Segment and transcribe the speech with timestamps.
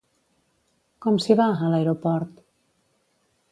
[1.07, 2.43] Com s'hi va, a l'aeroport?